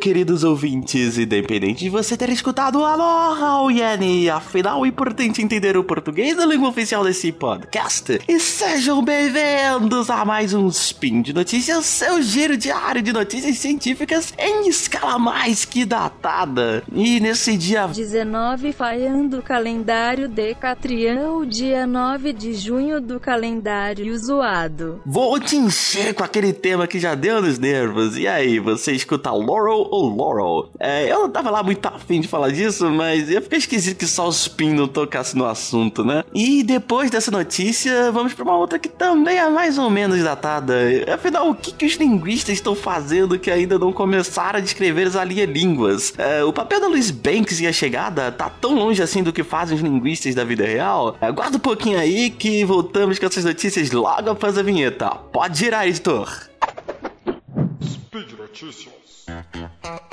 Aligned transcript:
queridos 0.00 0.44
ouvintes, 0.44 1.18
independente 1.18 1.84
de 1.84 1.90
você 1.90 2.16
ter 2.16 2.30
escutado 2.30 2.82
Aloha, 2.82 3.60
o 3.60 3.70
Yeni, 3.70 4.30
afinal 4.30 4.82
é 4.82 4.88
importante 4.88 5.42
entender 5.42 5.76
o 5.76 5.84
português 5.84 6.34
da 6.34 6.46
língua 6.46 6.70
oficial 6.70 7.04
desse 7.04 7.30
podcast. 7.30 8.18
E 8.26 8.40
sejam 8.40 9.04
bem-vindos 9.04 10.08
a 10.08 10.24
mais 10.24 10.54
um 10.54 10.68
Spin 10.68 11.20
de 11.20 11.34
Notícias, 11.34 11.84
seu 11.84 12.22
giro 12.22 12.56
diário 12.56 13.02
de 13.02 13.12
notícias 13.12 13.58
científicas 13.58 14.32
em 14.38 14.70
escala 14.70 15.18
mais 15.18 15.66
que 15.66 15.84
datada. 15.84 16.82
E 16.90 17.20
nesse 17.20 17.58
dia 17.58 17.86
19 17.86 18.72
falhando 18.72 19.40
o 19.40 19.42
calendário 19.42 20.30
decatriano, 20.30 21.44
dia 21.44 21.86
9 21.86 22.32
de 22.32 22.54
junho 22.54 23.02
do 23.02 23.20
calendário 23.20 24.16
zoado. 24.18 25.02
Vou 25.04 25.38
te 25.38 25.56
encher 25.56 26.14
com 26.14 26.24
aquele 26.24 26.54
tema 26.54 26.86
que 26.86 26.98
já 26.98 27.14
deu 27.14 27.42
nos 27.42 27.58
nervos. 27.58 28.16
E 28.16 28.26
aí, 28.26 28.58
você 28.58 28.92
escuta 28.92 29.30
Laurel 29.30 29.89
ou 29.90 30.16
Laurel? 30.16 30.70
É, 30.78 31.10
eu 31.10 31.20
não 31.20 31.30
tava 31.30 31.50
lá 31.50 31.62
muito 31.62 31.84
afim 31.86 32.20
de 32.20 32.28
falar 32.28 32.50
disso, 32.50 32.88
mas 32.90 33.30
eu 33.30 33.42
fiquei 33.42 33.58
esquisito 33.58 33.98
que 33.98 34.06
só 34.06 34.26
o 34.26 34.30
Spin 34.30 34.72
não 34.72 34.86
tocasse 34.86 35.36
no 35.36 35.44
assunto, 35.44 36.04
né? 36.04 36.24
E 36.34 36.62
depois 36.62 37.10
dessa 37.10 37.30
notícia, 37.30 38.12
vamos 38.12 38.32
pra 38.32 38.44
uma 38.44 38.56
outra 38.56 38.78
que 38.78 38.88
também 38.88 39.38
é 39.38 39.48
mais 39.48 39.78
ou 39.78 39.90
menos 39.90 40.22
datada. 40.22 40.74
Afinal, 41.12 41.50
o 41.50 41.54
que, 41.54 41.72
que 41.72 41.86
os 41.86 41.94
linguistas 41.94 42.54
estão 42.54 42.74
fazendo 42.74 43.38
que 43.38 43.50
ainda 43.50 43.78
não 43.78 43.92
começaram 43.92 44.58
a 44.58 44.62
descrever 44.62 45.06
as 45.08 45.16
alien-línguas? 45.16 46.14
É, 46.16 46.44
o 46.44 46.52
papel 46.52 46.80
da 46.80 46.86
Louise 46.86 47.12
Banks 47.12 47.60
e 47.60 47.66
a 47.66 47.72
chegada 47.72 48.30
tá 48.30 48.48
tão 48.48 48.74
longe 48.74 49.02
assim 49.02 49.22
do 49.22 49.32
que 49.32 49.42
fazem 49.42 49.76
os 49.76 49.82
linguistas 49.82 50.34
da 50.34 50.44
vida 50.44 50.64
real? 50.64 51.16
Aguarda 51.20 51.56
um 51.56 51.60
pouquinho 51.60 51.98
aí 51.98 52.30
que 52.30 52.64
voltamos 52.64 53.18
com 53.18 53.26
essas 53.26 53.44
notícias 53.44 53.90
logo 53.90 54.30
após 54.30 54.56
a 54.56 54.62
vinheta. 54.62 55.10
Pode 55.32 55.58
girar, 55.58 55.86
editor. 55.86 56.48
Speed 57.82 58.32
Notícias. 58.38 58.99
Uh-huh. 59.30 60.09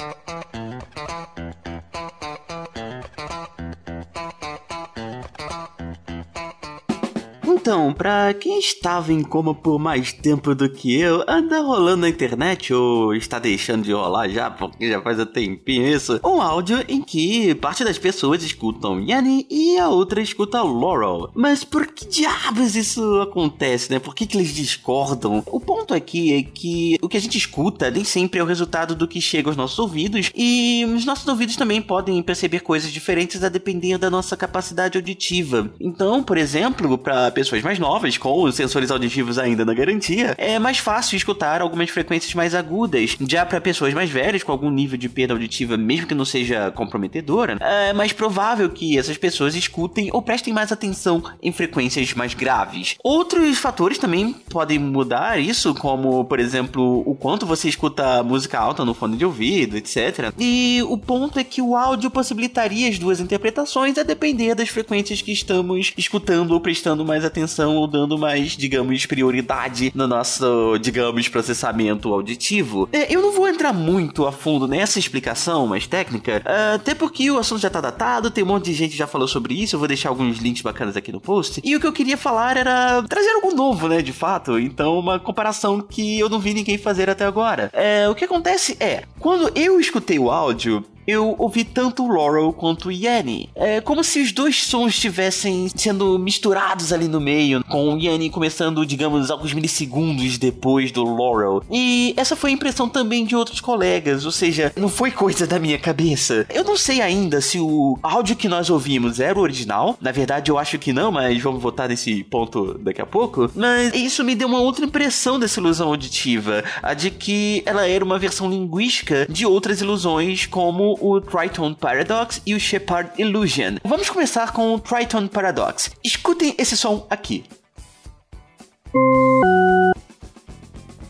Então, 7.67 7.91
pra 7.91 8.33
quem 8.33 8.59
estava 8.59 9.11
em 9.11 9.21
coma 9.21 9.53
por 9.53 9.77
mais 9.77 10.13
tempo 10.13 10.55
do 10.55 10.69
que 10.69 10.97
eu, 10.97 11.21
anda 11.27 11.59
rolando 11.59 12.03
na 12.03 12.07
internet 12.07 12.73
ou 12.73 13.13
está 13.13 13.39
deixando 13.39 13.83
de 13.83 13.91
rolar 13.91 14.29
já, 14.29 14.49
porque 14.49 14.89
já 14.89 15.01
faz 15.01 15.19
um 15.19 15.25
tempinho 15.25 15.85
isso, 15.85 16.17
um 16.23 16.41
áudio 16.41 16.81
em 16.87 17.01
que 17.01 17.53
parte 17.55 17.83
das 17.83 17.97
pessoas 17.97 18.41
escutam 18.41 19.01
Yanni 19.01 19.45
e 19.49 19.77
a 19.77 19.89
outra 19.89 20.21
escuta 20.21 20.63
Laurel. 20.63 21.29
Mas 21.35 21.65
por 21.65 21.87
que 21.87 22.07
diabos 22.07 22.73
isso 22.77 23.19
acontece, 23.19 23.91
né? 23.91 23.99
Por 23.99 24.15
que, 24.15 24.25
que 24.25 24.37
eles 24.37 24.55
discordam? 24.55 25.43
O 25.45 25.59
ponto 25.59 25.93
aqui 25.93 26.35
é 26.35 26.43
que 26.43 26.95
o 27.01 27.09
que 27.09 27.17
a 27.17 27.21
gente 27.21 27.37
escuta 27.37 27.91
nem 27.91 28.05
sempre 28.05 28.39
é 28.39 28.43
o 28.43 28.47
resultado 28.47 28.95
do 28.95 29.09
que 29.09 29.19
chega 29.19 29.49
aos 29.49 29.57
nossos 29.57 29.77
ouvidos 29.77 30.31
e 30.33 30.85
os 30.95 31.03
nossos 31.03 31.27
ouvidos 31.27 31.57
também 31.57 31.81
podem 31.81 32.23
perceber 32.23 32.61
coisas 32.61 32.93
diferentes 32.93 33.43
a 33.43 33.49
depender 33.49 33.97
da 33.97 34.09
nossa 34.09 34.37
capacidade 34.37 34.97
auditiva. 34.97 35.69
Então, 35.81 36.23
por 36.23 36.37
exemplo, 36.37 36.97
para 36.97 37.29
pessoas 37.31 37.56
pessoas 37.57 37.63
mais 37.63 37.79
novas, 37.79 38.17
com 38.17 38.43
os 38.43 38.55
sensores 38.55 38.91
auditivos 38.91 39.37
ainda 39.37 39.65
na 39.65 39.73
garantia, 39.73 40.35
é 40.37 40.59
mais 40.59 40.77
fácil 40.77 41.15
escutar 41.15 41.61
algumas 41.61 41.89
frequências 41.89 42.33
mais 42.33 42.53
agudas. 42.53 43.17
Já 43.27 43.45
para 43.45 43.59
pessoas 43.59 43.93
mais 43.93 44.09
velhas, 44.09 44.43
com 44.43 44.51
algum 44.51 44.69
nível 44.69 44.97
de 44.97 45.09
perda 45.09 45.33
auditiva, 45.33 45.77
mesmo 45.77 46.07
que 46.07 46.15
não 46.15 46.25
seja 46.25 46.71
comprometedora, 46.71 47.57
é 47.59 47.93
mais 47.93 48.13
provável 48.13 48.69
que 48.69 48.97
essas 48.97 49.17
pessoas 49.17 49.55
escutem 49.55 50.09
ou 50.13 50.21
prestem 50.21 50.53
mais 50.53 50.71
atenção 50.71 51.23
em 51.41 51.51
frequências 51.51 52.13
mais 52.13 52.33
graves. 52.33 52.95
Outros 53.03 53.57
fatores 53.57 53.97
também 53.97 54.33
podem 54.49 54.77
mudar 54.77 55.39
isso, 55.39 55.73
como, 55.73 56.25
por 56.25 56.39
exemplo, 56.39 57.03
o 57.05 57.15
quanto 57.15 57.45
você 57.45 57.67
escuta 57.69 58.23
música 58.23 58.59
alta 58.59 58.85
no 58.85 58.93
fone 58.93 59.17
de 59.17 59.25
ouvido, 59.25 59.77
etc. 59.77 60.31
E 60.37 60.81
o 60.87 60.97
ponto 60.97 61.39
é 61.39 61.43
que 61.43 61.61
o 61.61 61.75
áudio 61.75 62.11
possibilitaria 62.11 62.89
as 62.89 62.99
duas 62.99 63.19
interpretações 63.19 63.97
a 63.97 64.03
depender 64.03 64.53
das 64.53 64.69
frequências 64.69 65.21
que 65.21 65.31
estamos 65.31 65.93
escutando 65.97 66.51
ou 66.51 66.61
prestando 66.61 67.05
mais 67.05 67.25
atenção 67.25 67.46
atenção 67.47 67.77
ou 67.77 67.87
dando 67.87 68.17
mais, 68.17 68.51
digamos, 68.51 69.05
prioridade 69.05 69.91
no 69.95 70.05
nosso, 70.05 70.77
digamos, 70.79 71.27
processamento 71.29 72.13
auditivo. 72.13 72.89
É, 72.91 73.13
eu 73.13 73.21
não 73.21 73.31
vou 73.31 73.47
entrar 73.47 73.71
muito 73.71 74.27
a 74.27 74.31
fundo 74.31 74.67
nessa 74.67 74.99
explicação 74.99 75.65
mais 75.65 75.87
técnica, 75.87 76.41
é, 76.45 76.75
até 76.75 76.93
porque 76.93 77.31
o 77.31 77.39
assunto 77.39 77.61
já 77.61 77.69
tá 77.69 77.79
datado, 77.79 78.29
tem 78.29 78.43
um 78.43 78.47
monte 78.47 78.65
de 78.65 78.73
gente 78.73 78.91
que 78.91 78.97
já 78.97 79.07
falou 79.07 79.27
sobre 79.27 79.53
isso, 79.55 79.75
eu 79.75 79.79
vou 79.79 79.87
deixar 79.87 80.09
alguns 80.09 80.37
links 80.39 80.61
bacanas 80.61 80.97
aqui 80.97 81.11
no 81.11 81.21
post. 81.21 81.61
E 81.63 81.75
o 81.75 81.79
que 81.79 81.87
eu 81.87 81.93
queria 81.93 82.17
falar 82.17 82.57
era 82.57 83.01
trazer 83.03 83.29
algo 83.29 83.55
novo, 83.55 83.87
né, 83.87 84.01
de 84.01 84.11
fato. 84.11 84.59
Então, 84.59 84.99
uma 84.99 85.19
comparação 85.19 85.79
que 85.79 86.19
eu 86.19 86.27
não 86.27 86.39
vi 86.39 86.53
ninguém 86.53 86.77
fazer 86.77 87.09
até 87.09 87.25
agora. 87.25 87.69
É, 87.73 88.09
o 88.09 88.15
que 88.15 88.25
acontece 88.25 88.75
é, 88.79 89.03
quando 89.19 89.51
eu 89.55 89.79
escutei 89.79 90.19
o 90.19 90.29
áudio, 90.29 90.83
eu 91.07 91.35
ouvi 91.39 91.63
tanto 91.63 92.05
Laurel 92.05 92.51
quanto 92.51 92.91
Yanni. 92.91 93.49
É 93.55 93.79
como 93.79 94.03
se 94.03 94.21
os 94.21 94.33
dois 94.33 94.63
sons 94.63 94.93
estivessem 94.93 95.69
sendo 95.73 96.19
misturados 96.19 96.91
ali 96.91 97.07
no 97.07 97.21
meio, 97.21 97.63
com 97.63 97.93
o 97.93 97.97
Yanni 97.97 98.29
começando, 98.29 98.85
digamos, 98.85 99.31
alguns 99.31 99.53
milissegundos 99.53 100.37
depois 100.37 100.91
do 100.91 101.05
Laurel. 101.05 101.63
E 101.71 102.13
essa 102.17 102.35
foi 102.35 102.49
a 102.49 102.53
impressão 102.53 102.89
também 102.89 103.25
de 103.25 103.35
outros 103.35 103.61
colegas, 103.61 104.25
ou 104.25 104.31
seja, 104.31 104.73
não 104.75 104.89
foi 104.89 105.11
coisa 105.11 105.47
da 105.47 105.57
minha 105.57 105.79
cabeça. 105.79 106.45
Eu 106.53 106.65
não 106.65 106.75
sei 106.75 106.99
ainda 107.01 107.39
se 107.39 107.57
o 107.59 107.97
áudio 108.03 108.35
que 108.35 108.49
nós 108.49 108.69
ouvimos 108.69 109.21
era 109.21 109.39
o 109.39 109.41
original. 109.41 109.97
Na 110.01 110.11
verdade, 110.11 110.51
eu 110.51 110.57
acho 110.57 110.77
que 110.77 110.91
não, 110.91 111.11
mas 111.11 111.41
vamos 111.41 111.61
voltar 111.61 111.87
nesse 111.87 112.23
ponto 112.25 112.77
daqui 112.79 113.01
a 113.01 113.05
pouco. 113.05 113.49
Mas 113.55 113.93
isso 113.93 114.23
me 114.25 114.35
deu 114.35 114.47
uma 114.47 114.59
outra 114.59 114.83
impressão 114.83 115.39
dessa 115.39 115.59
ilusão 115.61 115.87
auditiva, 115.87 116.63
a 116.83 116.93
de 116.93 117.11
que 117.11 117.63
ela 117.65 117.87
era 117.87 118.03
uma 118.03 118.19
versão 118.19 118.49
linguística 118.49 119.25
de 119.29 119.45
outras 119.45 119.79
ilusões, 119.79 120.45
como 120.45 120.96
o 120.99 121.19
Triton 121.21 121.73
Paradox 121.73 122.41
e 122.45 122.53
o 122.53 122.59
Shepard 122.59 123.11
Illusion. 123.17 123.77
Vamos 123.83 124.09
começar 124.09 124.51
com 124.53 124.73
o 124.73 124.79
Triton 124.79 125.27
Paradox. 125.27 125.91
Escutem 126.03 126.55
esse 126.57 126.75
som 126.75 127.05
aqui. 127.09 127.43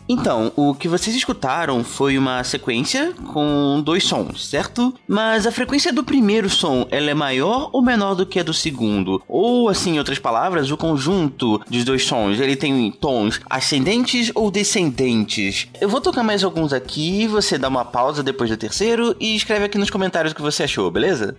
Então, 0.08 0.50
o 0.56 0.74
que 0.74 0.88
vocês 0.88 1.14
escutaram 1.14 1.84
foi 1.84 2.16
uma 2.16 2.42
sequência 2.42 3.12
com 3.32 3.82
dois 3.84 4.04
sons, 4.04 4.46
certo? 4.46 4.94
Mas 5.06 5.46
a 5.46 5.52
frequência 5.52 5.92
do 5.92 6.02
primeiro 6.02 6.48
som, 6.48 6.86
ela 6.90 7.10
é 7.10 7.14
maior 7.14 7.68
ou 7.72 7.82
menor 7.82 8.14
do 8.14 8.24
que 8.24 8.40
a 8.40 8.42
do 8.42 8.54
segundo? 8.54 9.22
Ou, 9.28 9.68
assim, 9.68 9.94
em 9.94 9.98
outras 9.98 10.18
palavras, 10.18 10.70
o 10.70 10.76
conjunto 10.76 11.60
dos 11.68 11.84
dois 11.84 12.04
sons, 12.04 12.40
ele 12.40 12.56
tem 12.56 12.90
tons 12.90 13.40
ascendentes 13.50 14.32
ou 14.34 14.50
descendentes? 14.50 15.68
Eu 15.80 15.88
vou 15.88 16.00
tocar 16.00 16.22
mais 16.22 16.42
alguns 16.42 16.72
aqui, 16.72 17.26
você 17.26 17.58
dá 17.58 17.68
uma 17.68 17.84
pausa 17.84 18.22
depois 18.22 18.48
do 18.48 18.56
terceiro 18.56 19.14
e 19.20 19.36
escreve 19.36 19.66
aqui 19.66 19.76
nos 19.76 19.90
comentários 19.90 20.32
o 20.32 20.36
que 20.36 20.42
você 20.42 20.62
achou, 20.62 20.90
beleza? 20.90 21.36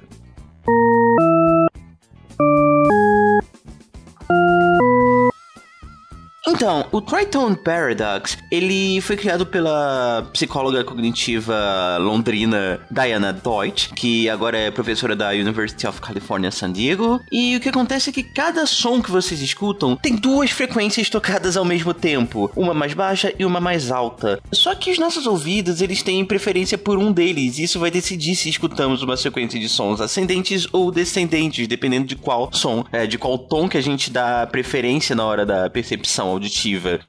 Então, 6.59 6.85
o 6.91 6.99
Triton 6.99 7.55
Paradox, 7.55 8.37
ele 8.51 8.99
foi 8.99 9.15
criado 9.15 9.45
pela 9.45 10.29
psicóloga 10.33 10.83
cognitiva 10.83 11.97
londrina 12.01 12.81
Diana 12.91 13.31
Deutsch, 13.31 13.93
que 13.95 14.29
agora 14.29 14.57
é 14.57 14.69
professora 14.69 15.15
da 15.15 15.29
University 15.29 15.87
of 15.87 16.01
California 16.01 16.51
San 16.51 16.73
Diego. 16.73 17.21
E 17.31 17.55
o 17.55 17.61
que 17.61 17.69
acontece 17.69 18.09
é 18.09 18.13
que 18.13 18.23
cada 18.23 18.65
som 18.65 19.01
que 19.01 19.09
vocês 19.09 19.41
escutam 19.41 19.95
tem 19.95 20.17
duas 20.17 20.51
frequências 20.51 21.09
tocadas 21.09 21.55
ao 21.55 21.63
mesmo 21.63 21.93
tempo, 21.93 22.51
uma 22.53 22.73
mais 22.73 22.93
baixa 22.93 23.33
e 23.39 23.45
uma 23.45 23.61
mais 23.61 23.89
alta. 23.89 24.41
Só 24.51 24.75
que 24.75 24.91
os 24.91 24.99
nossos 24.99 25.25
ouvidos, 25.25 25.81
eles 25.81 26.03
têm 26.03 26.25
preferência 26.25 26.77
por 26.77 26.97
um 26.97 27.09
deles, 27.09 27.57
e 27.57 27.63
isso 27.63 27.79
vai 27.79 27.89
decidir 27.89 28.35
se 28.35 28.49
escutamos 28.49 29.01
uma 29.01 29.15
sequência 29.15 29.57
de 29.57 29.69
sons 29.69 30.01
ascendentes 30.01 30.67
ou 30.73 30.91
descendentes, 30.91 31.69
dependendo 31.69 32.05
de 32.05 32.17
qual 32.17 32.49
som, 32.51 32.83
é, 32.91 33.07
de 33.07 33.17
qual 33.17 33.37
tom 33.37 33.69
que 33.69 33.77
a 33.77 33.81
gente 33.81 34.11
dá 34.11 34.45
preferência 34.45 35.15
na 35.15 35.23
hora 35.23 35.45
da 35.45 35.69
percepção. 35.69 36.48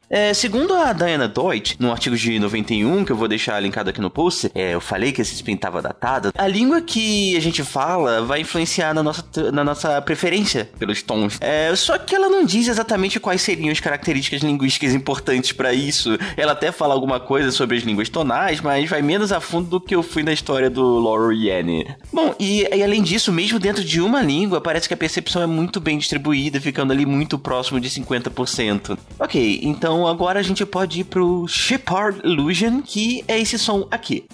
É, 0.08 0.34
segundo 0.34 0.74
a 0.74 0.92
Diana 0.92 1.28
Deutsch, 1.28 1.76
no 1.78 1.90
artigo 1.90 2.16
de 2.16 2.38
91, 2.38 3.04
que 3.04 3.12
eu 3.12 3.16
vou 3.16 3.28
deixar 3.28 3.60
linkado 3.60 3.90
aqui 3.90 4.00
no 4.00 4.10
post, 4.10 4.50
é, 4.54 4.74
eu 4.74 4.80
falei 4.80 5.12
que 5.12 5.20
esse 5.20 5.34
spin 5.34 5.54
estava 5.54 5.80
datado, 5.80 6.32
a 6.36 6.46
língua 6.46 6.80
que 6.80 7.36
a 7.36 7.40
gente 7.40 7.62
fala 7.62 8.22
vai 8.22 8.40
influenciar 8.40 8.94
na 8.94 9.02
nossa, 9.02 9.24
na 9.52 9.64
nossa 9.64 10.00
preferência 10.02 10.68
pelos 10.78 11.02
tons. 11.02 11.38
É, 11.40 11.74
só 11.76 11.98
que 11.98 12.14
ela 12.14 12.28
não 12.28 12.44
diz 12.44 12.68
exatamente 12.68 13.20
quais 13.20 13.42
seriam 13.42 13.70
as 13.70 13.80
características 13.80 14.42
linguísticas 14.42 14.94
importantes 14.94 15.52
para 15.52 15.72
isso. 15.72 16.18
Ela 16.36 16.52
até 16.52 16.72
fala 16.72 16.94
alguma 16.94 17.20
coisa 17.20 17.50
sobre 17.52 17.76
as 17.76 17.82
línguas 17.82 18.08
tonais, 18.08 18.60
mas 18.60 18.88
vai 18.88 19.02
menos 19.02 19.32
a 19.32 19.40
fundo 19.40 19.68
do 19.68 19.80
que 19.80 19.94
eu 19.94 20.02
fui 20.02 20.22
na 20.22 20.32
história 20.32 20.70
do 20.70 20.98
Laurel 20.98 21.32
Yanni. 21.32 21.86
Bom, 22.12 22.34
e, 22.38 22.66
e 22.74 22.82
além 22.82 23.02
disso, 23.02 23.30
mesmo 23.32 23.58
dentro 23.58 23.84
de 23.84 24.00
uma 24.00 24.22
língua, 24.22 24.60
parece 24.60 24.88
que 24.88 24.94
a 24.94 24.96
percepção 24.96 25.42
é 25.42 25.46
muito 25.46 25.80
bem 25.80 25.98
distribuída, 25.98 26.60
ficando 26.60 26.92
ali 26.92 27.04
muito 27.04 27.38
próximo 27.38 27.80
de 27.80 27.88
50%. 27.88 28.98
Ok, 29.18 29.29
então 29.38 30.06
agora 30.06 30.40
a 30.40 30.42
gente 30.42 30.64
pode 30.66 31.00
ir 31.00 31.04
pro 31.04 31.46
Shepard 31.46 32.20
Illusion, 32.24 32.82
que 32.82 33.24
é 33.28 33.38
esse 33.38 33.58
som 33.58 33.86
aqui. 33.90 34.24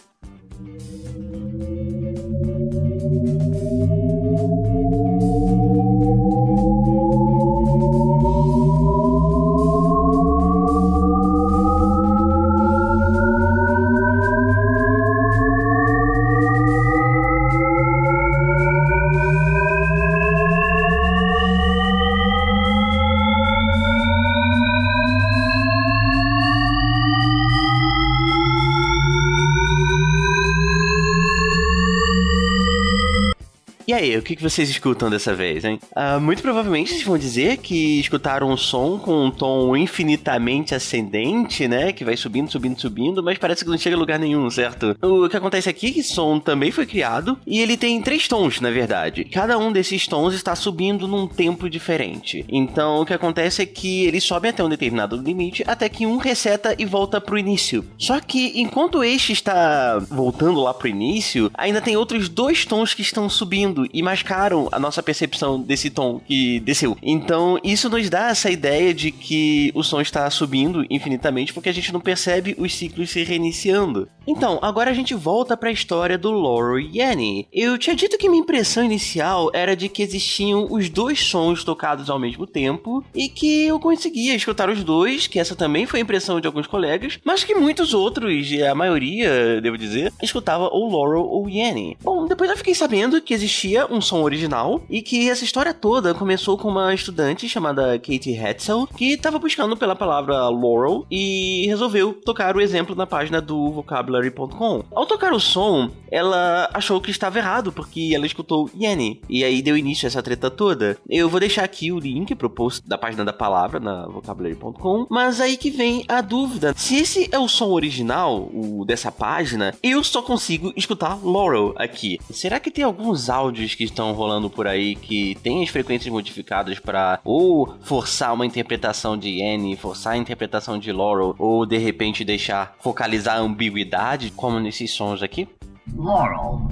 E 33.89 33.93
aí, 33.93 34.17
o 34.17 34.23
que 34.23 34.43
vocês 34.43 34.69
escutam 34.69 35.09
dessa 35.09 35.33
vez, 35.33 35.65
hein? 35.65 35.79
Uh, 35.95 36.21
muito 36.21 36.43
provavelmente 36.43 36.91
vocês 36.91 37.05
vão 37.05 37.17
dizer 37.17 37.59
que 37.59 38.01
escutaram 38.01 38.51
um 38.51 38.57
som 38.57 38.99
com 38.99 39.27
um 39.27 39.31
tom 39.31 39.77
infinitamente 39.77 40.75
ascendente, 40.75 41.69
né? 41.69 41.93
Que 41.93 42.05
vai 42.05 42.17
subindo, 42.17 42.51
subindo, 42.51 42.81
subindo, 42.81 43.23
mas 43.23 43.39
parece 43.39 43.65
que 43.65 43.71
não 43.71 43.79
chega 43.79 43.95
a 43.95 43.99
lugar 43.99 44.19
nenhum, 44.19 44.51
certo? 44.51 44.97
O 45.01 45.29
que 45.29 45.37
acontece 45.37 45.69
aqui 45.69 45.87
é 45.87 45.93
que 45.93 46.03
som 46.03 46.41
também 46.41 46.73
foi 46.73 46.85
criado 46.85 47.39
e 47.47 47.61
ele 47.61 47.77
tem 47.77 48.03
três 48.03 48.27
tons, 48.27 48.61
na 48.61 48.73
verdade. 48.73 49.25
Cada 49.25 49.57
um 49.57 49.71
desses 49.71 50.05
tons 50.09 50.35
está 50.35 50.57
subindo 50.57 51.07
num 51.07 51.29
tempo 51.29 51.71
diferente. 51.71 52.45
Então, 52.49 53.03
o 53.03 53.07
que 53.07 53.15
acontece 53.15 53.63
é 53.63 53.67
que 53.67 54.05
ele 54.05 54.21
sobe 54.21 54.49
até 54.49 54.65
um 54.65 54.69
determinado 54.69 55.17
limite, 55.17 55.63
até 55.65 55.89
que 55.89 56.05
um 56.05 56.17
reseta 56.17 56.75
e 56.77 56.85
volta 56.85 57.21
pro 57.21 57.39
início. 57.39 57.85
Só 57.97 58.19
que 58.19 58.61
enquanto 58.61 59.05
este 59.05 59.33
está 59.33 60.01
voltando 60.11 60.61
lá 60.61 60.75
pro 60.75 60.89
início, 60.89 61.53
ainda 61.55 61.81
tem 61.81 61.97
outros 61.97 62.29
dois 62.29 62.65
tons 62.65 62.93
que 62.93 63.03
estão 63.03 63.29
subindo 63.29 63.76
e 63.93 64.03
mascaram 64.03 64.69
a 64.71 64.79
nossa 64.79 65.03
percepção 65.03 65.61
desse 65.61 65.91
tom 65.91 66.21
que 66.27 66.61
desceu. 66.61 66.97
Então, 67.03 67.59
isso 67.63 67.89
nos 67.89 68.09
dá 68.09 68.29
essa 68.29 68.51
ideia 68.51 68.95
de 68.95 69.11
que 69.11 69.73
o 69.75 69.83
som 69.83 70.01
está 70.01 70.29
subindo 70.31 70.87
infinitamente 70.89 71.53
porque 71.53 71.69
a 71.69 71.75
gente 71.75 71.93
não 71.93 72.01
percebe 72.01 72.55
os 72.59 72.75
ciclos 72.75 73.11
se 73.11 73.23
reiniciando. 73.25 74.09
Então, 74.27 74.59
agora 74.61 74.91
a 74.91 74.95
gente 74.95 75.15
volta 75.15 75.57
para 75.57 75.69
a 75.69 75.73
história 75.73 76.19
do 76.19 76.31
Laurel 76.31 76.81
e 76.81 77.01
Annie. 77.01 77.47
Eu 77.53 77.79
tinha 77.79 77.95
dito 77.95 78.19
que 78.19 78.29
minha 78.29 78.43
impressão 78.43 78.85
inicial 78.85 79.51
era 79.53 79.77
de 79.77 79.89
que 79.89 80.03
existiam 80.03 80.67
os 80.71 80.89
dois 80.89 81.21
sons 81.21 81.63
tocados 81.63 82.11
ao 82.11 82.19
mesmo 82.19 82.47
tempo 82.47 83.05
e 83.15 83.29
que 83.29 83.67
eu 83.67 83.79
conseguia 83.79 84.35
escutar 84.35 84.69
os 84.69 84.83
dois, 84.83 85.27
que 85.27 85.39
essa 85.39 85.55
também 85.55 85.87
foi 85.87 86.01
a 86.01 86.03
impressão 86.03 86.41
de 86.41 86.47
alguns 86.47 86.67
colegas, 86.67 87.19
mas 87.25 87.45
que 87.45 87.55
muitos 87.55 87.95
outros, 87.95 88.47
a 88.69 88.75
maioria, 88.75 89.61
devo 89.61 89.79
dizer, 89.79 90.13
escutava 90.23 90.69
ou 90.73 90.91
Laurel 90.91 91.25
ou 91.25 91.49
Yanny. 91.49 91.97
Bom, 92.03 92.27
depois 92.27 92.51
eu 92.51 92.57
fiquei 92.57 92.75
sabendo 92.75 93.21
que 93.21 93.35
existia 93.35 93.66
um 93.91 94.01
som 94.01 94.23
original 94.23 94.83
e 94.89 95.03
que 95.03 95.29
essa 95.29 95.45
história 95.45 95.75
toda 95.75 96.15
começou 96.15 96.57
com 96.57 96.69
uma 96.69 96.95
estudante 96.95 97.49
chamada 97.49 97.99
Katie 97.99 98.39
Hetzel, 98.39 98.87
que 98.97 99.15
estava 99.15 99.39
buscando 99.39 99.77
pela 99.77 99.97
palavra 99.97 100.49
Laurel 100.49 101.07
e 101.11 101.67
resolveu 101.67 102.13
tocar 102.13 102.57
o 102.57 102.61
exemplo 102.61 102.95
na 102.95 103.07
página 103.07 103.41
do 103.41 103.71
vocabulary.com. 103.71 104.85
Ao 104.95 105.07
tocar 105.07 105.33
o 105.33 105.41
som, 105.41 105.91
ela 106.11 106.69
achou 106.73 107.01
que 107.01 107.11
estava 107.11 107.39
errado 107.39 107.73
porque 107.73 108.13
ela 108.15 108.27
escutou 108.27 108.71
Yanny, 108.79 109.21
e 109.29 109.45
aí 109.45 109.63
deu 109.63 109.77
início 109.77 110.07
a 110.07 110.09
essa 110.09 110.23
treta 110.23 110.51
toda. 110.51 110.97
Eu 111.09 111.29
vou 111.29 111.41
deixar 111.41 111.65
aqui 111.65 111.91
o 111.91 111.99
link 111.99 112.35
pro 112.35 112.51
post 112.51 112.87
da 112.87 112.99
página 112.99 113.25
da 113.25 113.33
palavra 113.33 113.81
na 113.81 114.07
vocabulary.com, 114.07 115.07
mas 115.11 115.41
aí 115.41 115.57
que 115.57 115.71
vem 115.71 116.05
a 116.09 116.21
dúvida. 116.21 116.75
Se 116.77 116.97
esse 116.97 117.29
é 117.33 117.39
o 117.39 117.49
som 117.49 117.71
original, 117.71 118.51
o 118.53 118.85
dessa 118.85 119.11
página, 119.11 119.75
eu 119.83 120.03
só 120.05 120.23
consigo 120.23 120.73
escutar 120.77 121.19
Laurel 121.23 121.75
aqui. 121.77 122.19
Será 122.31 122.61
que 122.61 122.71
tem 122.71 122.85
alguns 122.85 123.29
áudios 123.29 123.56
que 123.75 123.85
estão 123.85 124.13
rolando 124.13 124.51
por 124.51 124.67
aí 124.67 124.95
que 124.95 125.35
tem 125.43 125.63
as 125.63 125.69
frequências 125.69 126.13
modificadas 126.13 126.79
para 126.79 127.21
ou 127.25 127.77
forçar 127.83 128.35
uma 128.35 128.47
interpretação 128.47 129.17
de 129.17 129.43
Annie, 129.43 129.77
forçar 129.77 130.15
a 130.15 130.17
interpretação 130.17 130.79
de 130.79 130.93
Laurel, 130.93 131.35
ou 131.39 131.65
de 131.65 131.79
repente 131.79 132.25
deixar 132.25 132.77
focalizar 132.81 133.37
a 133.37 133.41
ambiguidade, 133.41 134.31
como 134.31 134.61
nesses 134.61 134.91
sons 134.93 135.23
aqui? 135.23 135.49
Laurel. 135.95 136.69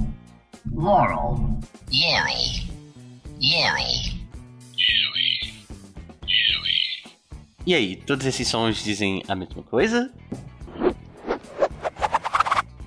Laurel. 0.73 1.59
Annie. 1.91 2.69
Annie. 3.41 4.15
E 7.67 7.73
aí, 7.73 7.95
todos 7.95 8.27
esses 8.27 8.47
sons 8.47 8.83
dizem 8.83 9.23
a 9.27 9.33
mesma 9.33 9.63
coisa? 9.63 10.11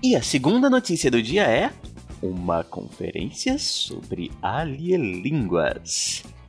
E 0.00 0.14
a 0.14 0.22
segunda 0.22 0.70
notícia 0.70 1.10
do 1.10 1.20
dia 1.20 1.42
é 1.42 1.72
uma 2.22 2.64
conferência 2.64 3.58
sobre 3.58 4.30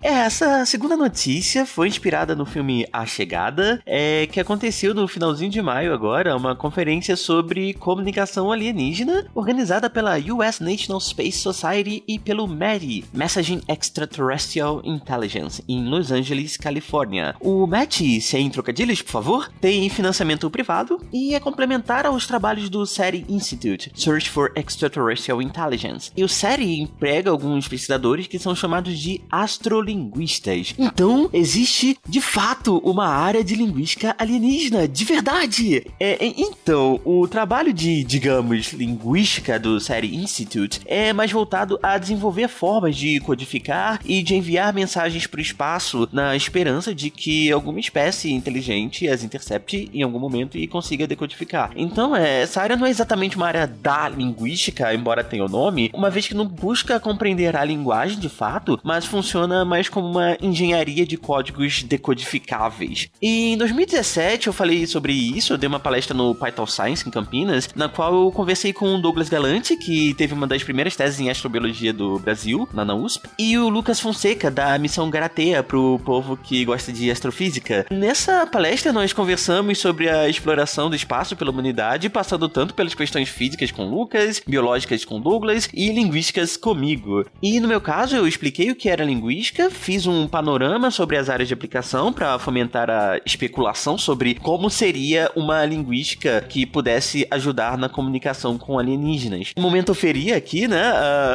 alielínguas. 0.02 0.30
Essa 0.30 0.66
segunda 0.66 0.96
notícia 0.96 1.66
foi 1.66 1.88
inspirada 1.88 2.36
no 2.36 2.46
filme 2.46 2.88
A 2.94 3.06
Chegada, 3.06 3.82
é, 3.86 4.28
que 4.28 4.40
aconteceu 4.40 4.94
no 4.94 5.08
finalzinho 5.08 5.52
de 5.52 5.62
maio 5.62 5.94
agora, 5.94 6.38
uma 6.38 6.56
conferência 6.56 7.18
sobre 7.18 7.74
comunicação 7.74 8.52
alienígena, 8.52 9.26
organizada 9.36 9.90
pela 9.90 10.18
US 10.18 10.60
National 10.60 11.02
Space 11.02 11.40
Society 11.40 12.04
e 12.08 12.18
pelo 12.18 12.48
METI, 12.48 13.06
Messaging 13.12 13.62
Extraterrestrial 13.68 14.82
Intelligence, 14.86 15.64
em 15.68 15.84
Los 15.86 16.12
Angeles, 16.12 16.56
Califórnia. 16.56 17.36
O 17.40 17.68
METI, 17.68 18.22
sem 18.22 18.50
trocadilhos, 18.50 19.02
por 19.02 19.12
favor, 19.12 19.52
tem 19.60 19.90
financiamento 19.90 20.50
privado 20.50 21.02
e 21.12 21.36
é 21.36 21.40
complementar 21.40 22.06
aos 22.06 22.26
trabalhos 22.26 22.70
do 22.70 22.86
SETI 22.86 23.26
Institute, 23.28 23.92
Search 23.96 24.30
for 24.30 24.54
Extraterrestrial 24.56 25.42
Intelligence. 25.42 26.12
E 26.16 26.24
o 26.24 26.30
SETI 26.30 26.80
emprega 26.80 27.32
alguns 27.32 27.68
pesquisadores 27.68 28.28
que 28.28 28.40
são 28.40 28.56
chamados 28.56 28.98
de 28.98 29.22
astro 29.30 29.89
linguistas. 29.90 30.74
Então, 30.78 31.30
existe 31.34 31.98
de 32.08 32.22
fato 32.22 32.78
uma 32.80 33.08
área 33.08 33.44
de 33.44 33.56
linguística 33.56 34.16
alienígena, 34.18 34.88
de 34.88 35.04
verdade. 35.04 35.86
É, 36.00 36.18
então, 36.22 37.00
o 37.04 37.28
trabalho 37.28 37.74
de, 37.74 38.04
digamos, 38.04 38.74
linguística 38.74 39.60
do 39.60 39.80
SETI 39.80 40.16
Institute 40.16 40.82
é 40.86 41.12
mais 41.12 41.32
voltado 41.32 41.80
a 41.82 41.98
desenvolver 41.98 42.48
formas 42.48 42.96
de 42.96 43.20
codificar 43.22 44.00
e 44.06 44.22
de 44.22 44.36
enviar 44.36 44.74
mensagens 44.74 45.26
para 45.26 45.40
o 45.40 45.42
espaço 45.42 46.08
na 46.12 46.36
esperança 46.36 46.94
de 46.94 47.10
que 47.10 47.52
alguma 47.52 47.80
espécie 47.80 48.32
inteligente 48.32 49.08
as 49.08 49.24
intercepte 49.24 49.90
em 49.94 50.04
algum 50.04 50.20
momento 50.20 50.58
e 50.58 50.68
consiga 50.68 51.08
decodificar. 51.08 51.72
Então, 51.76 52.16
é, 52.16 52.42
essa 52.42 52.62
área 52.62 52.76
não 52.76 52.86
é 52.86 52.90
exatamente 52.90 53.36
uma 53.36 53.48
área 53.48 53.68
da 53.68 54.10
linguística, 54.10 54.94
embora 54.94 55.24
tenha 55.24 55.46
o 55.46 55.50
nome, 55.50 55.90
uma 55.94 56.10
vez 56.10 56.28
que 56.28 56.34
não 56.34 56.46
busca 56.46 57.00
compreender 57.00 57.56
a 57.56 57.64
linguagem 57.64 58.20
de 58.20 58.30
fato, 58.30 58.80
mas 58.84 59.06
funciona 59.06 59.64
mais 59.66 59.79
mais 59.80 59.88
como 59.88 60.10
uma 60.10 60.38
engenharia 60.42 61.06
de 61.06 61.16
códigos 61.16 61.84
decodificáveis. 61.84 63.10
E 63.22 63.54
em 63.54 63.58
2017 63.58 64.48
eu 64.48 64.54
falei 64.54 64.86
sobre 64.86 65.14
isso, 65.14 65.54
eu 65.54 65.58
dei 65.58 65.70
uma 65.70 65.80
palestra 65.80 66.14
no 66.16 66.36
Python 66.36 66.68
Science 66.68 67.08
em 67.08 67.12
Campinas, 67.12 67.70
na 67.74 67.88
qual 67.88 68.14
eu 68.14 68.32
conversei 68.32 68.74
com 68.74 68.96
o 68.96 69.02
Douglas 69.02 69.30
Galante, 69.30 69.78
que 69.78 70.14
teve 70.16 70.34
uma 70.34 70.46
das 70.46 70.64
primeiras 70.64 70.98
teses 70.98 71.18
em 71.22 71.30
astrobiologia 71.30 71.94
do 71.94 72.20
Brasil, 72.20 72.68
lá 72.74 72.84
na 72.84 72.94
USP, 72.94 73.30
e 73.40 73.58
o 73.58 73.70
Lucas 73.70 74.02
Fonseca, 74.02 74.52
da 74.52 74.78
missão 74.78 75.10
Garatea, 75.10 75.64
pro 75.64 75.98
povo 76.04 76.36
que 76.36 76.66
gosta 76.66 76.92
de 76.92 77.10
astrofísica. 77.10 77.86
Nessa 77.90 78.46
palestra 78.46 78.92
nós 78.92 79.14
conversamos 79.14 79.80
sobre 79.80 80.10
a 80.10 80.28
exploração 80.28 80.90
do 80.90 80.96
espaço 80.96 81.38
pela 81.38 81.52
humanidade, 81.52 82.10
passando 82.10 82.50
tanto 82.50 82.74
pelas 82.74 82.94
questões 82.94 83.30
físicas 83.30 83.72
com 83.72 83.90
Lucas, 83.90 84.42
biológicas 84.46 85.06
com 85.06 85.22
Douglas 85.22 85.70
e 85.74 85.90
linguísticas 85.90 86.58
comigo. 86.58 87.26
E 87.42 87.62
no 87.62 87.68
meu 87.68 87.80
caso 87.80 88.18
eu 88.18 88.28
expliquei 88.28 88.72
o 88.72 88.76
que 88.76 88.90
era 88.90 89.06
linguística, 89.06 89.69
fiz 89.70 90.06
um 90.06 90.28
panorama 90.28 90.92
sobre 90.92 91.18
as 91.18 91.30
áreas 91.30 91.48
de 91.48 91.54
aplicação 91.54 92.12
para 92.12 92.38
fomentar 92.40 92.90
a 92.90 93.20
especulação 93.26 93.98
sobre 93.98 94.36
como 94.36 94.70
seria 94.70 95.32
uma 95.36 95.66
linguística 95.66 96.42
que 96.48 96.66
pudesse 96.66 97.28
ajudar 97.32 97.78
na 97.78 97.90
comunicação 97.90 98.58
com 98.58 98.78
alienígenas. 98.80 99.52
O 99.58 99.62
momento 99.62 99.94
feria 99.94 100.38
aqui, 100.38 100.68
né? 100.68 100.92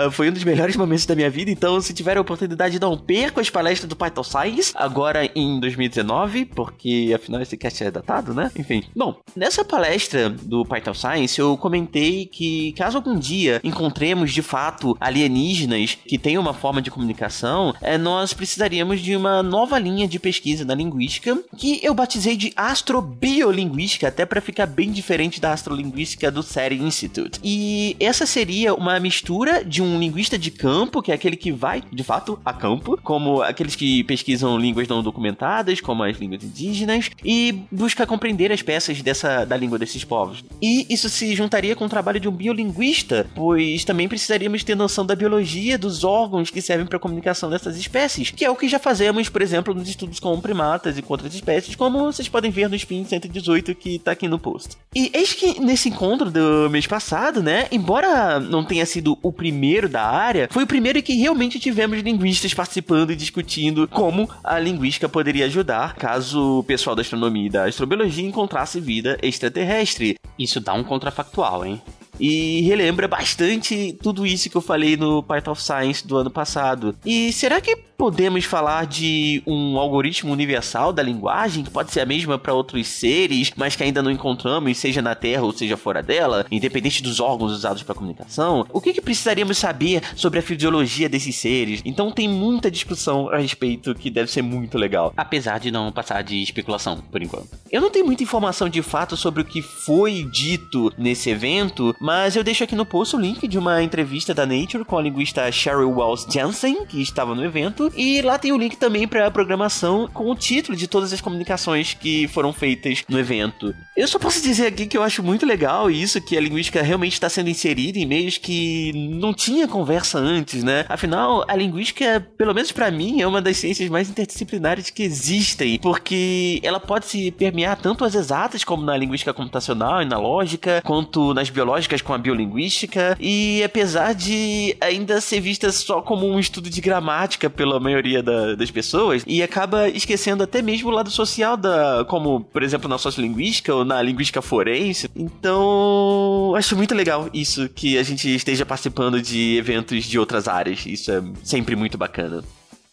Uh, 0.06 0.10
foi 0.10 0.30
um 0.30 0.32
dos 0.32 0.44
melhores 0.44 0.76
momentos 0.76 1.06
da 1.06 1.14
minha 1.14 1.30
vida, 1.30 1.50
então 1.50 1.80
se 1.80 1.92
tiver 1.92 2.16
a 2.16 2.20
oportunidade, 2.20 2.80
não 2.80 2.96
perca 2.96 3.40
as 3.40 3.50
palestras 3.50 3.88
do 3.88 3.96
Python 3.96 4.24
Science, 4.24 4.72
agora 4.74 5.28
em 5.34 5.60
2019, 5.60 6.46
porque 6.46 7.12
afinal 7.14 7.40
esse 7.40 7.56
cast 7.56 7.84
é 7.84 7.90
datado, 7.90 8.34
né? 8.34 8.50
Enfim. 8.56 8.82
Bom, 8.94 9.16
nessa 9.36 9.64
palestra 9.64 10.30
do 10.30 10.64
Python 10.64 10.94
Science, 10.94 11.38
eu 11.38 11.56
comentei 11.56 12.26
que 12.26 12.72
caso 12.72 12.96
algum 12.96 13.18
dia 13.18 13.60
encontremos 13.62 14.32
de 14.32 14.42
fato 14.42 14.96
alienígenas 15.00 15.98
que 16.06 16.18
tenham 16.18 16.42
uma 16.42 16.54
forma 16.54 16.80
de 16.80 16.90
comunicação, 16.90 17.74
é, 17.80 17.98
nós 17.98 18.24
nós 18.25 18.33
precisaríamos 18.33 19.02
de 19.02 19.14
uma 19.14 19.43
nova 19.43 19.78
linha 19.78 20.09
de 20.09 20.19
pesquisa 20.19 20.64
na 20.64 20.75
linguística, 20.75 21.38
que 21.59 21.78
eu 21.83 21.93
batizei 21.93 22.38
de 22.38 22.54
astrobiolinguística, 22.57 24.09
até 24.09 24.25
para 24.25 24.40
ficar 24.40 24.64
bem 24.64 24.90
diferente 24.90 25.38
da 25.38 25.52
astrolinguística 25.52 26.31
do 26.31 26.43
SETI 26.43 26.76
Institute. 26.76 27.38
E 27.45 27.95
essa 28.00 28.25
seria 28.25 28.73
uma 28.73 28.99
mistura 28.99 29.62
de 29.62 29.83
um 29.83 29.99
linguista 29.99 30.38
de 30.38 30.50
campo, 30.50 31.02
que 31.02 31.12
é 31.12 31.14
aquele 31.14 31.37
que 31.37 31.52
vai, 31.52 31.83
de 31.93 32.02
fato, 32.02 32.38
a 32.43 32.54
campo, 32.54 32.99
como 33.02 33.43
aqueles 33.43 33.76
que 33.76 34.02
pesquisam 34.04 34.57
línguas 34.57 34.88
não 34.88 35.02
documentadas, 35.02 35.83
como 35.83 36.02
as 36.02 36.16
línguas 36.16 36.43
indígenas, 36.43 37.11
e 37.23 37.52
busca 37.71 38.07
compreender 38.07 38.50
as 38.50 38.62
peças 38.62 39.02
dessa, 39.02 39.45
da 39.45 39.54
língua 39.54 39.78
desses 39.78 40.02
povos. 40.02 40.43
E 40.62 40.87
isso 40.88 41.11
se 41.11 41.35
juntaria 41.35 41.76
com 41.76 41.85
o 41.85 41.90
trabalho 41.90 42.19
de 42.19 42.28
um 42.28 42.33
biolinguista, 42.33 43.26
pois 43.35 43.85
também 43.85 44.09
precisaríamos 44.09 44.64
ter 44.64 44.75
noção 44.75 45.04
da 45.04 45.14
biologia 45.14 45.76
dos 45.76 46.04
órgãos 46.04 46.49
que 46.49 46.62
servem 46.62 46.87
para 46.87 46.97
a 46.97 47.00
comunicação 47.00 47.50
dessas 47.50 47.76
espécies 47.76 48.13
espécies, 48.14 48.30
que 48.30 48.44
é 48.44 48.50
o 48.50 48.56
que 48.56 48.68
já 48.68 48.78
fazemos, 48.78 49.28
por 49.28 49.42
exemplo, 49.42 49.75
nos 49.75 49.88
estudos 49.88 50.21
com 50.21 50.40
primatas 50.40 50.97
e 50.97 51.02
com 51.02 51.12
outras 51.12 51.35
espécies, 51.35 51.75
como 51.75 52.04
vocês 52.04 52.28
podem 52.28 52.50
ver 52.50 52.68
no 52.68 52.76
Spin 52.76 53.04
118 53.04 53.75
que 53.75 53.99
tá 53.99 54.12
aqui 54.12 54.28
no 54.28 54.38
post. 54.38 54.76
E 54.94 55.11
eis 55.12 55.33
que 55.33 55.61
nesse 55.61 55.88
encontro 55.88 56.30
do 56.30 56.68
mês 56.71 56.87
passado, 56.87 57.42
né, 57.42 57.66
embora 57.73 58.38
não 58.38 58.64
tenha 58.64 58.87
sido 58.87 59.18
o 59.23 59.33
primeiro 59.33 59.88
da 59.88 60.02
área, 60.02 60.49
foi 60.50 60.64
o 60.64 60.66
primeiro 60.66 61.02
que 61.02 61.14
realmente 61.14 61.59
tivemos 61.59 62.00
linguistas 62.00 62.54
participando 62.54 63.11
e 63.11 63.16
discutindo 63.16 63.88
como 63.88 64.28
a 64.42 64.59
linguística 64.59 65.09
poderia 65.09 65.47
ajudar 65.47 65.94
caso 65.97 66.61
o 66.61 66.64
pessoal 66.64 66.94
da 66.94 67.02
astronomia 67.02 67.47
e 67.47 67.50
da 67.50 67.64
astrobiologia 67.64 68.26
encontrasse 68.26 68.80
vida 68.80 69.18
extraterrestre. 69.23 70.16
Isso 70.38 70.61
dá 70.61 70.75
um 70.75 70.85
contrafactual, 70.85 71.64
hein? 71.64 71.80
E 72.18 72.62
relembra 72.62 73.09
bastante 73.09 73.97
tudo 74.02 74.26
isso 74.26 74.50
que 74.50 74.56
eu 74.56 74.61
falei 74.61 74.97
no 74.97 75.23
Part 75.23 75.49
of 75.49 75.62
Science 75.62 76.06
do 76.06 76.16
ano 76.16 76.30
passado. 76.30 76.94
E 77.04 77.33
será 77.33 77.61
que 77.61 77.76
podemos 77.97 78.44
falar 78.44 78.87
de 78.87 79.42
um 79.47 79.78
algoritmo 79.78 80.33
universal 80.33 80.92
da 80.92 81.02
linguagem 81.02 81.64
que 81.64 81.71
pode 81.71 81.92
ser 81.92 82.00
a 82.00 82.06
mesma 82.06 82.38
para 82.38 82.52
outros 82.52 82.87
seres, 82.87 83.52
mas 83.56 83.76
que 83.76 83.83
ainda 83.83 84.02
não 84.02 84.11
encontramos, 84.11 84.76
seja 84.76 85.00
na 85.00 85.14
Terra 85.14 85.42
ou 85.42 85.52
seja 85.52 85.76
fora 85.76 86.02
dela, 86.02 86.44
independente 86.50 87.02
dos 87.02 87.21
órgãos 87.21 87.52
usados 87.52 87.83
para 87.83 87.94
comunicação? 87.94 88.66
O 88.73 88.80
que, 88.80 88.92
que 88.92 89.00
precisaríamos 89.00 89.59
saber 89.59 90.02
sobre 90.16 90.38
a 90.38 90.42
fisiologia 90.42 91.09
desses 91.09 91.37
seres? 91.37 91.80
Então 91.85 92.11
tem 92.11 92.28
muita 92.28 92.71
discussão 92.71 93.28
a 93.30 93.38
respeito 93.38 93.94
que 93.94 94.11
deve 94.11 94.30
ser 94.30 94.42
muito 94.42 94.76
legal, 94.76 95.12
apesar 95.16 95.59
de 95.59 95.71
não 95.71 95.92
passar 95.92 96.23
de 96.23 96.42
especulação 96.42 97.00
por 97.11 97.23
enquanto. 97.23 97.56
Eu 97.71 97.80
não 97.80 97.90
tenho 97.90 98.06
muita 98.06 98.23
informação 98.23 98.68
de 98.68 98.83
fato 98.83 99.16
sobre 99.16 99.42
o 99.42 99.44
que 99.44 99.62
foi 99.62 100.28
dito 100.30 100.92
nesse 100.99 101.30
evento, 101.30 101.94
mas 102.04 102.37
eu 102.37 102.44
deixo 102.44 102.62
aqui 102.62 102.76
no 102.76 102.84
post 102.84 103.16
o 103.16 103.18
link 103.18 103.49
de 103.49 103.58
uma 103.58 103.82
entrevista 103.82 104.34
da 104.34 104.44
Nature 104.44 104.84
com 104.84 104.99
a 104.99 105.00
linguista 105.00 105.50
Cheryl 105.50 105.90
Wells 105.90 106.26
Jensen, 106.30 106.84
que 106.84 107.00
estava 107.00 107.34
no 107.34 107.42
evento, 107.42 107.90
e 107.96 108.20
lá 108.20 108.38
tem 108.38 108.52
o 108.52 108.58
link 108.58 108.76
também 108.76 109.08
para 109.08 109.26
a 109.26 109.30
programação 109.30 110.06
com 110.12 110.30
o 110.30 110.34
título 110.34 110.76
de 110.76 110.87
todas 110.87 111.14
as 111.14 111.23
comunicações 111.23 111.94
que 111.94 112.28
foram 112.28 112.52
feitas 112.52 113.02
no 113.08 113.18
evento. 113.18 113.75
Eu 113.96 114.06
só 114.06 114.18
posso 114.18 114.42
dizer 114.42 114.66
aqui 114.66 114.87
que 114.87 114.99
eu 114.99 115.02
acho 115.02 115.23
muito 115.23 115.46
legal 115.46 115.90
isso, 115.90 116.20
que 116.20 116.37
a 116.37 116.40
linguística 116.42 116.82
realmente 116.82 117.14
está 117.14 117.30
sendo 117.30 117.49
inserida 117.49 117.99
em 117.99 118.04
meios 118.04 118.37
que 118.37 118.92
não 118.92 119.32
tinha 119.32 119.66
conversa 119.66 120.18
antes, 120.18 120.62
né? 120.62 120.84
Afinal, 120.90 121.42
a 121.49 121.56
linguística, 121.56 122.20
pelo 122.37 122.52
menos 122.52 122.70
para 122.70 122.90
mim, 122.90 123.23
é 123.23 123.26
uma 123.26 123.40
das 123.40 123.56
ciências 123.56 123.88
mais 123.88 124.11
interdisciplinares 124.11 124.90
que 124.90 125.04
existem, 125.04 125.78
porque 125.78 126.61
ela 126.62 126.78
pode 126.78 127.06
se 127.06 127.30
permear 127.30 127.78
tanto 127.80 128.04
as 128.04 128.14
exatas 128.14 128.62
como 128.62 128.84
na 128.84 128.94
linguística 128.94 129.32
computacional 129.32 130.02
e 130.02 130.04
na 130.04 130.18
lógica, 130.18 130.82
quanto 130.84 131.32
nas 131.32 131.49
biológicas 131.49 131.93
com 132.00 132.12
a 132.12 132.18
biolinguística, 132.18 133.16
e 133.20 133.62
apesar 133.62 134.14
de 134.14 134.76
ainda 134.80 135.20
ser 135.20 135.40
vista 135.40 135.70
só 135.72 136.00
como 136.00 136.26
um 136.26 136.38
estudo 136.38 136.70
de 136.70 136.80
gramática 136.80 137.48
pela 137.50 137.78
maioria 137.80 138.22
da, 138.22 138.54
das 138.54 138.70
pessoas, 138.70 139.22
e 139.26 139.42
acaba 139.42 139.88
esquecendo 139.88 140.42
até 140.42 140.62
mesmo 140.62 140.88
o 140.88 140.92
lado 140.92 141.10
social 141.10 141.56
da, 141.56 142.04
como, 142.08 142.40
por 142.40 142.62
exemplo, 142.62 142.88
na 142.88 142.98
sociolinguística 142.98 143.74
ou 143.74 143.84
na 143.84 144.00
linguística 144.02 144.42
forense. 144.42 145.10
Então, 145.14 146.54
acho 146.56 146.76
muito 146.76 146.94
legal 146.94 147.28
isso, 147.32 147.68
que 147.68 147.98
a 147.98 148.02
gente 148.02 148.34
esteja 148.34 148.64
participando 148.66 149.20
de 149.20 149.56
eventos 149.56 150.04
de 150.04 150.18
outras 150.18 150.48
áreas. 150.48 150.84
Isso 150.86 151.10
é 151.10 151.22
sempre 151.42 151.76
muito 151.76 151.96
bacana. 151.98 152.42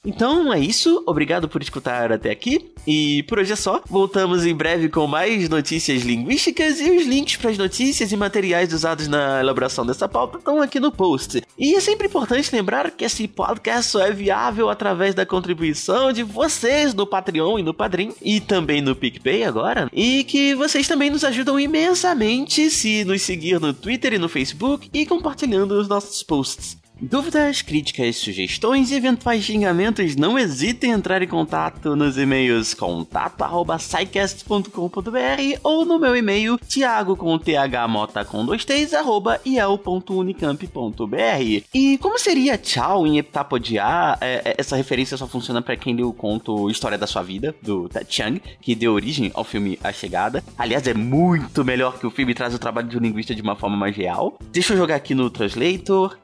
Então 0.04 0.52
é 0.52 0.60
isso, 0.60 1.04
obrigado 1.06 1.48
por 1.48 1.62
escutar 1.62 2.12
até 2.12 2.32
aqui. 2.32 2.72
E 2.88 3.22
por 3.24 3.38
hoje 3.38 3.54
é 3.54 3.56
só. 3.56 3.82
Voltamos 3.88 4.46
em 4.46 4.56
breve 4.56 4.90
com 4.90 5.06
mais 5.06 5.48
notícias 5.48 6.02
linguísticas 6.02 6.80
e 6.80 6.90
os 6.90 7.06
links 7.06 7.38
para 7.38 7.52
as 7.52 7.58
notícias 7.58 8.12
e 8.12 8.18
materiais 8.18 8.74
usados 8.74 9.08
na 9.08 9.40
elaboração 9.40 9.86
dessa 9.86 10.10
pauta 10.10 10.40
estão 10.40 10.60
aqui 10.60 10.80
no 10.80 10.92
post. 10.92 11.44
E 11.56 11.76
é 11.76 11.80
sempre 11.80 12.08
importante 12.08 12.50
lembrar 12.52 12.90
que 12.90 13.06
esse 13.06 13.28
podcast 13.28 13.92
só 13.92 14.02
é 14.02 14.12
viável 14.12 14.70
através 14.70 15.14
da 15.14 15.26
contribuição 15.26 16.12
de 16.12 16.24
vocês 16.24 16.96
no 16.96 17.06
Patreon 17.06 17.60
e 17.60 17.64
no 17.64 17.74
Padrim 17.74 18.12
e 18.24 18.40
também 18.40 18.82
no 18.82 18.96
PicPay 18.96 19.44
agora. 19.44 19.88
E 19.94 20.24
que 20.24 20.56
vocês 20.56 20.88
também 20.88 21.12
nos 21.12 21.24
ajudam 21.24 21.60
imensamente 21.60 22.72
se 22.72 23.06
nos 23.06 23.22
seguir 23.22 23.60
no 23.60 23.72
Twitter 23.72 24.14
e 24.14 24.18
no 24.18 24.28
Facebook 24.28 24.90
e 24.92 25.06
compartilhando 25.06 25.74
os 25.74 25.88
nossos 25.88 26.24
posts. 26.24 26.81
Dúvidas, 27.02 27.62
críticas, 27.64 28.18
sugestões 28.18 28.92
e 28.92 28.96
eventuais 28.96 29.44
xingamentos, 29.44 30.16
não 30.16 30.38
hesitem 30.38 30.92
em 30.92 30.94
entrar 30.94 31.24
em 31.24 31.28
contato 31.28 31.96
nos 31.96 32.16
e-mails 32.16 32.76
contato@saicast.com.br 32.76 35.60
ou 35.64 35.84
no 35.84 35.98
meu 35.98 36.16
e-mail 36.16 36.60
thiago 36.60 37.18
com 37.18 37.40
thmota 37.40 38.24
com 38.24 38.46
dois 38.46 38.64
t's, 38.64 38.94
arroba 38.94 39.42
iel.unicamp.br. 39.44 41.64
E 41.74 41.98
como 41.98 42.20
seria 42.20 42.56
tchau 42.56 43.08
em 43.08 43.18
Heptapodiar? 43.18 44.20
É, 44.22 44.42
é, 44.46 44.54
essa 44.60 44.76
referência 44.76 45.18
só 45.18 45.28
funciona 45.28 45.60
para 45.60 45.76
quem 45.76 45.96
leu 45.96 46.10
o 46.10 46.14
conto 46.14 46.70
História 46.70 47.00
da 47.00 47.08
Sua 47.08 47.24
Vida, 47.24 47.56
do 47.64 47.90
Ted 47.90 48.06
Chiang, 48.08 48.40
que 48.62 48.76
deu 48.76 48.94
origem 48.94 49.32
ao 49.34 49.44
filme 49.44 49.80
A 49.84 49.92
Chegada. 49.92 50.44
Aliás, 50.56 50.86
é 50.86 50.94
muito 50.94 51.66
melhor 51.66 51.98
que 51.98 52.06
o 52.06 52.12
filme 52.12 52.36
traz 52.36 52.54
o 52.54 52.60
trabalho 52.60 52.88
de 52.88 52.96
um 52.96 53.02
linguista 53.02 53.34
de 53.34 53.42
uma 53.42 53.56
forma 53.56 53.76
mais 53.76 53.98
real. 53.98 54.38
Deixa 54.52 54.74
eu 54.74 54.78
jogar 54.78 54.98
aqui 54.98 55.16
no 55.16 55.32
Translator 55.32 56.16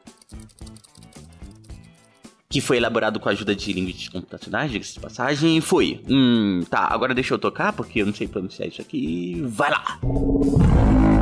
que 2.58 2.62
foi 2.62 2.78
elaborado 2.78 3.20
com 3.20 3.30
a 3.30 3.34
ajuda 3.34 3.56
de 3.56 3.72
linguistas 3.72 4.10
computacionais, 4.10 4.72
diga-se 4.72 4.96
de 4.96 5.00
passagem, 5.00 5.62
foi. 5.62 6.02
Hum, 6.10 6.64
tá, 6.68 6.88
agora 6.90 7.14
deixa 7.14 7.36
eu 7.36 7.38
tocar, 7.38 7.72
porque 7.72 8.02
eu 8.02 8.06
não 8.08 8.14
sei 8.16 8.28
pronunciar 8.28 8.68
isso 8.68 8.82
aqui. 8.82 9.40
Vai 9.46 9.70
lá! 9.70 10.00
Ah, 10.02 11.17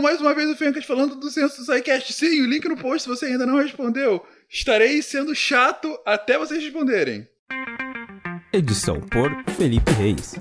mais 0.00 0.20
uma 0.20 0.34
vez 0.34 0.50
o 0.50 0.56
Fencas 0.56 0.84
falando 0.84 1.16
do 1.16 1.30
censo 1.30 1.64
SciCast. 1.64 2.12
Sim, 2.12 2.42
o 2.42 2.46
link 2.46 2.66
no 2.68 2.76
post 2.76 3.02
se 3.02 3.08
você 3.08 3.26
ainda 3.26 3.46
não 3.46 3.56
respondeu. 3.56 4.24
Estarei 4.48 5.02
sendo 5.02 5.34
chato 5.34 5.98
até 6.04 6.38
vocês 6.38 6.62
responderem. 6.62 7.28
Edição 8.52 9.00
por 9.00 9.30
Felipe 9.56 9.92
Reis. 9.92 10.34